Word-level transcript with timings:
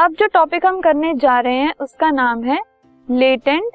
अब 0.00 0.12
जो 0.12 0.26
टॉपिक 0.26 0.66
हम 0.66 0.80
करने 0.80 1.12
जा 1.14 1.38
रहे 1.40 1.54
हैं, 1.54 1.72
उसका 1.80 2.10
नाम 2.10 2.42
है 2.44 2.58
लेटेंट 3.08 3.72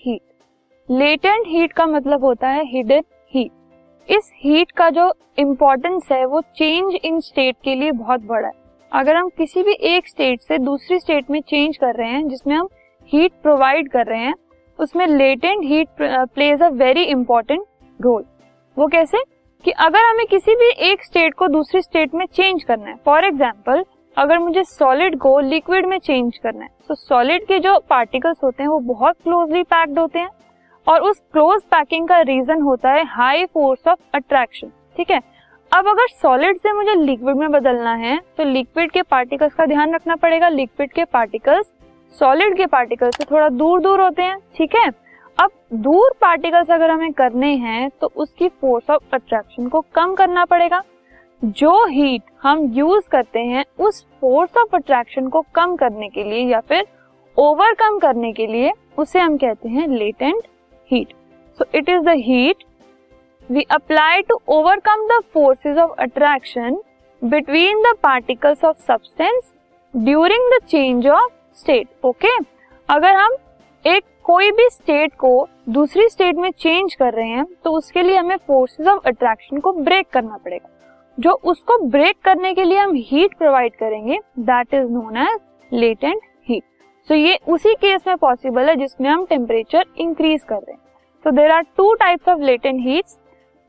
हीट 0.00 0.90
लेटेंट 0.90 1.46
हीट 1.46 1.72
का 1.72 1.86
मतलब 1.86 2.24
होता 2.24 2.48
है 2.48 2.64
हिडन 2.64 3.02
हीट 3.34 4.10
इस 4.10 4.30
हीट 4.36 4.70
का 4.70 4.88
जो 4.90 5.12
इम्पोर्टेंस 5.38 6.08
है, 6.12 6.24
वो 6.24 6.40
चेंज 6.40 6.94
इन 7.04 7.20
स्टेट 7.20 7.56
के 7.64 7.74
लिए 7.74 7.92
बहुत 7.92 8.20
बड़ा 8.20 8.46
है. 8.48 8.52
अगर 8.92 9.16
हम 9.16 9.28
किसी 9.28 9.62
भी 9.62 9.72
एक 9.72 10.08
स्टेट 10.08 10.40
से 10.40 10.58
दूसरी 10.58 10.98
स्टेट 10.98 11.30
में 11.30 11.40
चेंज 11.40 11.76
कर 11.76 11.94
रहे 11.94 12.08
हैं, 12.08 12.28
जिसमें 12.28 12.54
हम 12.56 12.68
हीट 13.12 13.32
प्रोवाइड 13.42 13.90
कर 13.90 14.06
रहे 14.06 14.20
हैं, 14.20 14.34
उसमें 14.78 15.06
latent 15.06 15.64
heat 15.64 15.88
plays 16.00 16.62
a 16.62 16.68
very 16.68 17.02
important 17.02 17.64
role 18.00 18.24
वो 18.76 18.86
कैसे? 18.86 19.22
कि 19.64 19.70
अगर 19.70 20.08
हमें 20.10 20.26
किसी 20.26 20.54
भी 20.54 20.70
एक 20.90 21.04
स्टेट 21.04 21.34
को 21.34 21.48
दूसरी 21.48 21.82
स्टेट 21.82 22.14
में 22.14 22.26
चेंज 22.26 22.64
करना 22.64 22.90
है 22.90 22.96
फॉर 23.04 23.24
एग्ज़ाम्पल 23.24 23.84
अगर 24.18 24.38
मुझे 24.38 24.62
सॉलिड 24.64 25.16
को 25.18 25.38
लिक्विड 25.40 25.86
में 25.86 25.98
चेंज 25.98 26.38
करना 26.38 26.64
है 26.64 26.70
तो 26.88 26.94
सॉलिड 26.94 27.44
के 27.46 27.58
जो 27.58 27.78
पार्टिकल्स 27.90 28.36
होते 28.44 28.62
हैं, 28.62 28.68
वो 28.70 28.78
बहुत 28.78 29.16
क्लोजली 29.24 29.62
पैक्ड 29.64 29.98
होते 29.98 30.18
हैं 30.18 30.28
और 30.86 31.02
उस 31.02 31.20
क्लोज 31.32 31.62
पैकिंग 31.70 32.08
का 32.08 32.20
रीजन 32.22 32.62
होता 32.62 32.90
है 32.90 33.04
हाई 33.08 33.44
फोर्स 33.44 33.88
ऑफ़ 33.88 33.98
अट्रैक्शन 34.14 34.72
ठीक 34.96 35.10
है? 35.10 35.20
अब 35.72 35.88
अगर 35.88 36.08
सॉलिड 36.12 36.58
से 36.58 36.72
मुझे 36.72 36.94
लिक्विड 36.96 37.36
में 37.36 37.50
बदलना 37.50 37.94
है 37.96 38.18
तो 38.36 38.44
लिक्विड 38.44 38.90
के 38.90 39.02
पार्टिकल्स 39.04 39.54
का 39.54 39.66
ध्यान 39.66 39.94
रखना 39.94 40.16
पड़ेगा। 40.16 40.48
लिक्विड 40.48 40.92
के 40.92 41.04
पार्टिकल्स 41.06 41.72
सॉलिड 42.20 42.56
के 42.56 42.66
पार्टिकल 42.66 43.10
से 43.10 43.24
थोड़ा 43.24 43.48
दूर 43.48 43.80
दूर 43.80 44.00
होते 44.00 44.22
हैं, 44.22 44.38
ठीक 44.56 44.76
है? 44.76 44.88
अब 45.38 45.50
दूर 45.74 46.14
पार्टिकल्स 46.20 46.70
अगर 46.70 46.90
हमें 46.90 47.12
करने 47.14 47.54
हैं 47.56 47.88
तो 48.00 48.12
उसकी 48.16 48.48
फोर्स 48.50 48.90
ऑफ़ 48.90 49.14
अट्रैक्शन 49.14 49.68
को 49.68 49.84
कम 49.94 50.14
करना 50.14 50.44
पड़ेगा। 50.46 50.82
जो 51.42 51.72
हीट 51.86 52.22
हम 52.42 52.62
यूज़ 52.74 53.08
करते 53.10 53.40
हैं, 53.40 53.64
उस 53.80 54.04
फोर्स 54.20 54.56
ऑफ़ 54.56 54.74
अट्रैक्शन 54.76 55.26
को 55.28 55.40
कम 55.54 55.74
करने 55.76 56.08
के 56.08 56.22
लिए 56.24 56.44
या 56.44 56.60
फिर 56.60 56.86
ओवरकम 57.36 57.98
करने 57.98 58.32
के 58.32 58.46
लिए, 58.46 58.72
उसे 58.98 59.18
हम 59.20 59.36
कहते 59.36 59.68
हैं 59.68 59.86
latent 59.88 60.42
heat 60.90 61.12
so 61.58 61.64
it 61.74 61.88
is 61.88 62.00
the 62.00 62.14
heat 62.18 62.64
we 63.48 63.62
apply 63.70 64.22
to 64.22 64.38
overcome 64.48 65.06
the 65.08 65.20
forces 65.34 65.78
of 65.78 65.90
attraction 66.00 66.80
between 67.22 67.82
the 67.82 67.94
particles 68.02 68.64
of 68.64 68.76
substance 68.86 69.52
during 69.94 70.50
the 70.52 70.64
change 70.64 71.06
of 71.08 71.32
state 71.56 71.88
okay 72.04 72.36
अगर 72.88 73.14
हम 73.14 73.36
एक 73.84 74.04
कोई 74.24 74.50
भी 74.50 74.68
स्टेट 74.70 75.14
को 75.14 75.48
दूसरी 75.68 76.08
स्टेट 76.08 76.36
में 76.36 76.50
चेंज 76.50 76.94
कर 76.94 77.12
रहे 77.12 77.28
हैं 77.28 77.44
तो 77.64 77.70
उसके 77.70 78.02
लिए 78.02 78.16
हमें 78.16 78.36
फोर्सेस 78.36 78.86
ऑफ़ 78.86 79.06
अट्रैक्शन 79.06 79.60
को 79.60 79.72
ब्रेक 79.72 80.08
करना 80.12 80.36
पड़ेगा। 80.36 80.68
जो 81.18 81.30
उसको 81.44 81.76
ब्रेक 81.88 82.16
करने 82.24 82.52
के 82.54 82.64
लिए 82.64 82.78
हम 82.78 82.92
हीट 83.06 83.36
प्रोवाइड 83.38 83.76
करेंगे 83.76 84.18
that 84.40 84.74
is 84.74 84.88
known 84.88 85.16
as 85.16 85.38
latent 85.72 86.20
heat 86.48 86.62
so 87.08 87.14
ये 87.14 87.38
उसी 87.48 87.74
केस 87.74 88.06
में 88.06 88.16
पॉसिबल 88.16 88.68
है 88.68 88.76
जिसमें 88.76 89.08
हम 89.10 89.24
टेम्परेचर 89.26 89.84
इंक्रीज 89.98 90.42
कर 90.44 90.56
रहे 90.56 90.72
हैं. 90.72 90.80
So 91.24 91.30
there 91.30 91.50
are 91.50 91.62
two 91.76 91.92
types 91.94 92.28
of 92.28 92.40
latent 92.40 92.80
heat 92.80 93.04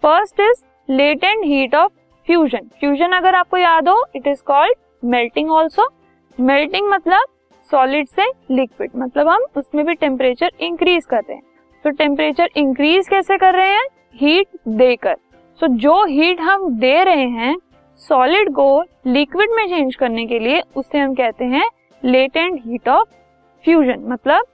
first 0.04 0.40
is 0.40 0.64
latent 0.90 1.46
heat 1.46 1.76
of 1.76 1.92
fusion 2.28 2.70
fusion 2.80 3.12
अगर 3.12 3.36
आपको 3.36 3.58
याद 3.58 3.90
हो 3.90 4.04
it 4.16 4.28
is 4.28 4.44
called 4.44 4.76
melting 5.06 5.52
also 5.52 5.88
melting 6.38 6.90
मतलब 6.90 7.26
सॉलिड 7.72 8.08
से 8.08 8.26
लिक्विड 8.52 8.92
मतलब 8.96 9.28
हम 9.28 9.46
उसमें 9.58 9.86
भी 9.86 9.94
टेम्परेचर 9.94 10.52
इंक्रीज 10.60 11.06
कर 11.06 11.18
रहे 11.18 11.34
हैं. 11.34 11.44
तो 11.86 11.90
टेम्परेचर 11.90 12.50
इंक्रीज 12.58 13.08
कैसे 13.10 13.38
कर 13.38 13.56
रहे 13.56 13.74
हैं? 13.74 13.88
हीट 14.16 14.48
देकर. 14.68 15.16
सो 15.60 15.66
so, 15.66 15.72
जो 15.74 16.04
हीट 16.06 16.42
हम 16.42 16.70
दे 16.80 17.04
रहे 17.04 17.28
हैं 17.30 17.56
सॉलिड 18.02 18.50
को 18.56 18.84
लिक्विड 19.08 19.50
में 19.56 19.66
चेंज 19.68 19.96
करने 19.96 20.26
के 20.26 20.38
लिए 20.40 20.62
उसे 20.76 20.98
हम 20.98 21.14
कहते 21.16 21.46
हैं 21.46 21.64
लेटेंट 22.04 22.62
हीट 22.66 22.88
ऑफ़ 22.90 23.08
फ्यूजन 23.66 24.06
मतलब 24.08 24.46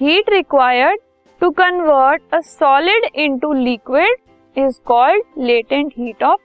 heat 0.00 0.30
required 0.30 1.00
to 1.40 1.50
convert 1.52 2.34
a 2.34 2.40
solid 2.42 3.04
into 3.14 3.52
liquid 3.52 4.16
is 4.56 4.78
called 4.86 5.24
latent 5.40 5.92
heat 5.96 6.22
of 6.22 6.40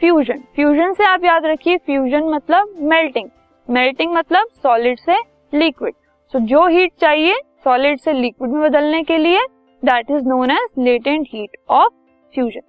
fusion 0.00 0.42
fusion 0.54 0.92
से 0.92 1.04
आप 1.04 1.24
याद 1.24 1.46
रखिए 1.46 1.76
फ्यूजन 1.76 2.28
मतलब 2.28 2.74
मेल्टिंग 2.92 3.28
मेल्टिंग 3.68 4.14
मतलब 4.14 4.48
सॉलिड 4.62 4.98
से 4.98 5.18
लिक्विड 5.52 5.94
सो 5.94 6.38
so, 6.38 6.44
जो 6.44 6.66
हीट 6.68 6.92
चाहिए 7.00 7.40
सॉलिड 7.64 8.00
से 8.00 8.12
लिक्विड 8.12 8.50
में 8.50 8.62
बदलने 8.62 9.02
के 9.02 9.18
लिए 9.18 9.46
that 9.82 10.10
is 10.10 10.28
known 10.28 10.50
as 10.50 10.68
latent 10.80 11.26
heat 11.32 11.56
of 11.70 11.92
fusion 12.34 12.60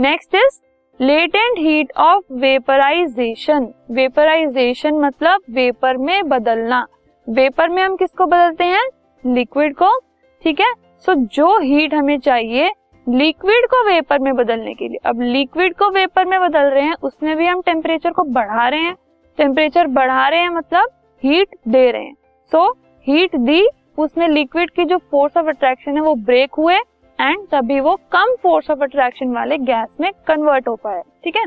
next 0.00 0.34
is 0.34 0.60
latent 1.00 1.58
heat 1.58 1.92
of 1.96 2.32
vaporization 2.32 3.66
vaporization 3.90 4.94
मतलब 4.94 5.40
वेपर 5.50 5.96
में 5.96 6.28
बदलना। 6.28 6.86
वेपर 7.28 7.68
में 7.68 7.82
हम 7.82 7.96
किसको 7.96 8.26
बदलते 8.26 8.64
हैं? 8.64 8.88
लिक्विड 9.26 9.74
को। 9.74 9.98
ठीक 10.44 10.60
है? 10.60 10.72
सो 11.06 11.12
so, 11.12 11.18
जो 11.18 11.58
हीट 11.58 11.94
हमें 11.94 12.18
चाहिए 12.18 12.70
लिक्विड 13.08 13.66
को 13.66 13.84
वेपर 13.86 14.18
में 14.18 14.34
बदलने 14.36 14.74
के 14.74 14.88
लिए। 14.88 14.98
अब 15.04 15.20
लिक्विड 15.20 15.74
को 15.74 15.90
वेपर 15.90 16.24
में 16.24 16.40
बदल 16.40 16.64
रहे 16.64 16.84
हैं 16.84 16.94
उसमें 17.02 17.36
भी 17.36 17.46
हम 17.46 17.62
टेम्परेचर 17.62 18.10
को 18.10 18.22
बढ़ा 18.22 18.68
रहे 18.68 18.80
हैं। 18.80 18.96
टेम्परेचर 19.38 19.86
बढ़ा 19.86 20.28
रहे 20.28 20.40
हैं 20.40 20.48
मतलब 20.48 20.88
हीट 21.22 21.48
दे 21.68 21.90
रहे 21.90 22.04
हैं। 22.04 22.14
सो 22.52 22.72
हीट 23.06 23.36
दी 23.36 23.68
उसमें 23.98 24.28
लिक्विड 24.28 24.70
की 24.70 24.84
जो 24.84 24.96
फोर्स 24.96 25.36
ऑफ़ 25.36 25.46
अट्रैक्शन 25.46 25.94
है 25.94 26.00
वो 26.00 26.14
ब्रेक 26.14 26.54
हुए। 26.54 26.78
एंड 27.20 27.46
तभी 27.50 27.78
वो 27.80 27.94
कम 28.12 28.34
फोर्स 28.42 28.70
ऑफ़ 28.70 28.82
अट्रैक्शन 28.82 29.32
वाले 29.34 29.58
गैस 29.60 29.88
में 30.00 30.10
कन्वर्ट 30.26 30.68
हो 30.68 30.74
पाए 30.76 31.02
ठीक 31.24 31.36
है 31.36 31.46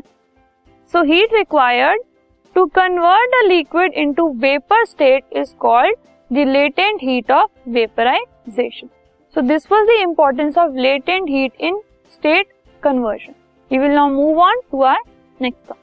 so 0.93 1.03
heat 1.03 1.33
required 1.33 2.01
to 2.55 2.65
convert 2.75 3.35
a 3.35 3.41
liquid 3.47 3.93
into 3.97 4.27
vapour 4.39 4.85
state 4.85 5.23
is 5.37 5.55
called 5.59 5.95
the 6.31 6.47
latent 6.47 7.03
heat 7.03 7.31
of 7.31 7.69
vaporization 7.69 8.89
so 9.35 9.41
this 9.43 9.71
was 9.71 9.87
the 9.87 9.99
importance 10.01 10.57
of 10.57 10.75
latent 10.79 11.29
heat 11.29 11.61
in 11.61 11.81
state 12.11 12.47
conversion 12.83 13.33
we 13.71 13.77
will 13.77 13.95
now 13.95 14.09
move 14.11 14.41
on 14.41 14.61
to 14.71 14.81
our 14.83 15.01
next 15.39 15.82